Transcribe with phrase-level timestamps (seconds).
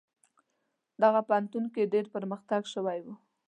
[1.03, 3.07] دغه پوهنتون کې ډیر پرمختګ شوی و.